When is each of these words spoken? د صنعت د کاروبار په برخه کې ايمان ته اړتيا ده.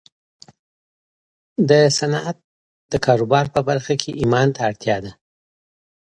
د 1.69 1.71
صنعت 1.97 2.37
د 2.91 2.93
کاروبار 3.05 3.45
په 3.55 3.59
برخه 3.69 3.93
کې 4.01 4.17
ايمان 4.21 4.47
ته 4.55 4.61
اړتيا 4.69 4.97
ده. 5.03 5.11